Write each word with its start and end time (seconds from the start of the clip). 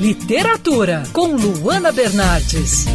Literatura, 0.00 1.02
com 1.12 1.36
Luana 1.36 1.92
Bernardes. 1.92 2.86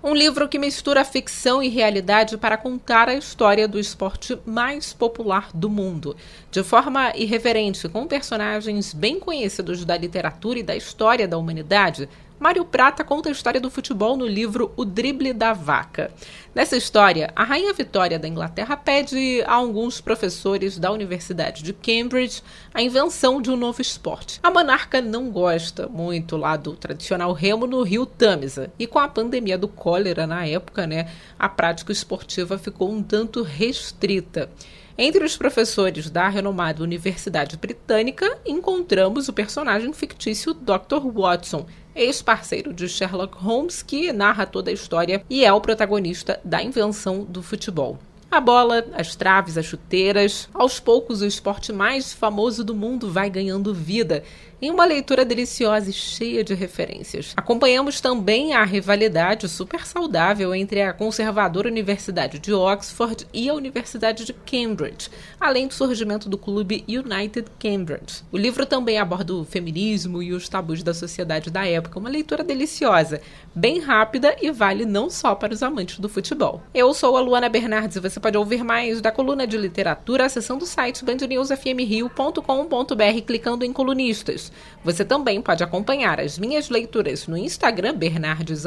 Um 0.00 0.14
livro 0.14 0.48
que 0.48 0.56
mistura 0.56 1.04
ficção 1.04 1.60
e 1.60 1.68
realidade 1.68 2.38
para 2.38 2.56
contar 2.56 3.08
a 3.08 3.16
história 3.16 3.66
do 3.66 3.76
esporte 3.76 4.38
mais 4.46 4.92
popular 4.92 5.50
do 5.52 5.68
mundo, 5.68 6.16
de 6.48 6.62
forma 6.62 7.12
irreverente, 7.16 7.88
com 7.88 8.06
personagens 8.06 8.94
bem 8.94 9.18
conhecidos 9.18 9.84
da 9.84 9.96
literatura 9.96 10.60
e 10.60 10.62
da 10.62 10.76
história 10.76 11.26
da 11.26 11.36
humanidade. 11.36 12.08
Mário 12.42 12.64
Prata 12.64 13.04
conta 13.04 13.28
a 13.28 13.32
história 13.32 13.60
do 13.60 13.70
futebol 13.70 14.16
no 14.16 14.26
livro 14.26 14.72
O 14.76 14.84
Drible 14.84 15.32
da 15.32 15.52
Vaca. 15.52 16.10
Nessa 16.52 16.76
história, 16.76 17.30
a 17.36 17.44
rainha 17.44 17.72
Vitória 17.72 18.18
da 18.18 18.26
Inglaterra 18.26 18.76
pede 18.76 19.44
a 19.46 19.54
alguns 19.54 20.00
professores 20.00 20.76
da 20.76 20.90
Universidade 20.90 21.62
de 21.62 21.72
Cambridge 21.72 22.42
a 22.74 22.82
invenção 22.82 23.40
de 23.40 23.48
um 23.48 23.56
novo 23.56 23.80
esporte. 23.80 24.40
A 24.42 24.50
monarca 24.50 25.00
não 25.00 25.30
gosta 25.30 25.86
muito 25.86 26.36
lá 26.36 26.56
do 26.56 26.74
tradicional 26.74 27.32
remo 27.32 27.64
no 27.64 27.80
rio 27.84 28.04
Tâmisa, 28.04 28.72
e 28.76 28.88
com 28.88 28.98
a 28.98 29.06
pandemia 29.06 29.56
do 29.56 29.68
cólera 29.68 30.26
na 30.26 30.44
época, 30.44 30.84
né, 30.84 31.08
a 31.38 31.48
prática 31.48 31.92
esportiva 31.92 32.58
ficou 32.58 32.90
um 32.90 33.04
tanto 33.04 33.44
restrita. 33.44 34.50
Entre 34.98 35.24
os 35.24 35.36
professores 35.38 36.10
da 36.10 36.28
renomada 36.28 36.82
Universidade 36.82 37.56
Britânica, 37.56 38.38
encontramos 38.44 39.26
o 39.26 39.32
personagem 39.32 39.90
fictício 39.92 40.52
Dr. 40.52 41.00
Watson, 41.14 41.66
ex-parceiro 41.94 42.72
de 42.72 42.88
Sherlock 42.88 43.36
Holmes, 43.36 43.82
que 43.82 44.12
narra 44.12 44.46
toda 44.46 44.70
a 44.70 44.74
história 44.74 45.24
e 45.28 45.44
é 45.44 45.52
o 45.52 45.60
protagonista 45.60 46.40
da 46.44 46.62
invenção 46.62 47.24
do 47.24 47.42
futebol. 47.42 47.98
A 48.32 48.40
bola, 48.40 48.86
as 48.94 49.14
traves, 49.14 49.58
as 49.58 49.66
chuteiras. 49.66 50.48
Aos 50.54 50.80
poucos, 50.80 51.20
o 51.20 51.26
esporte 51.26 51.70
mais 51.70 52.14
famoso 52.14 52.64
do 52.64 52.74
mundo 52.74 53.12
vai 53.12 53.28
ganhando 53.28 53.74
vida 53.74 54.24
em 54.62 54.70
uma 54.70 54.84
leitura 54.84 55.24
deliciosa 55.24 55.90
e 55.90 55.92
cheia 55.92 56.44
de 56.44 56.54
referências. 56.54 57.34
Acompanhamos 57.36 58.00
também 58.00 58.54
a 58.54 58.64
rivalidade 58.64 59.48
super 59.48 59.84
saudável 59.84 60.54
entre 60.54 60.80
a 60.82 60.92
conservadora 60.92 61.68
Universidade 61.68 62.38
de 62.38 62.54
Oxford 62.54 63.26
e 63.34 63.48
a 63.48 63.54
Universidade 63.54 64.24
de 64.24 64.32
Cambridge, 64.32 65.10
além 65.40 65.66
do 65.66 65.74
surgimento 65.74 66.28
do 66.28 66.38
clube 66.38 66.84
United 66.86 67.50
Cambridge. 67.58 68.22
O 68.30 68.38
livro 68.38 68.64
também 68.64 68.98
aborda 68.98 69.34
o 69.34 69.44
feminismo 69.44 70.22
e 70.22 70.32
os 70.32 70.48
tabus 70.48 70.80
da 70.84 70.94
sociedade 70.94 71.50
da 71.50 71.66
época, 71.66 71.98
uma 71.98 72.08
leitura 72.08 72.44
deliciosa, 72.44 73.20
bem 73.52 73.80
rápida 73.80 74.36
e 74.40 74.52
vale 74.52 74.86
não 74.86 75.10
só 75.10 75.34
para 75.34 75.52
os 75.52 75.62
amantes 75.62 75.98
do 75.98 76.08
futebol. 76.08 76.62
Eu 76.72 76.94
sou 76.94 77.16
a 77.16 77.20
Luana 77.20 77.48
Bernardes 77.48 77.96
e 77.96 78.00
você 78.00 78.20
pode 78.22 78.38
ouvir 78.38 78.62
mais 78.62 79.00
da 79.00 79.10
coluna 79.10 79.44
de 79.46 79.58
literatura 79.58 80.26
acessando 80.26 80.64
o 80.64 80.66
site 80.66 81.04
bandnewsfmrio.com.br 81.04 83.20
clicando 83.26 83.64
em 83.64 83.72
colunistas. 83.72 84.52
Você 84.84 85.04
também 85.04 85.42
pode 85.42 85.64
acompanhar 85.64 86.20
as 86.20 86.38
minhas 86.38 86.70
leituras 86.70 87.26
no 87.26 87.36
Instagram 87.36 87.96
Bernardes 87.96 88.64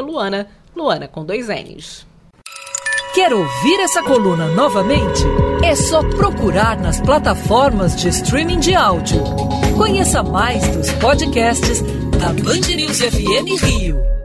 Luana, 0.00 0.48
Luana 0.74 1.08
com 1.08 1.24
dois 1.24 1.48
N's. 1.48 2.06
Quer 3.12 3.34
ouvir 3.34 3.80
essa 3.80 4.02
coluna 4.02 4.46
novamente? 4.46 5.22
É 5.62 5.74
só 5.74 6.02
procurar 6.02 6.78
nas 6.78 6.98
plataformas 7.00 7.94
de 7.94 8.08
streaming 8.08 8.60
de 8.60 8.74
áudio. 8.74 9.22
Conheça 9.76 10.22
mais 10.22 10.66
dos 10.68 10.90
podcasts 10.92 11.82
da 12.18 12.32
Band 12.32 12.74
News 12.74 13.00
FM 13.00 13.62
Rio. 13.62 14.21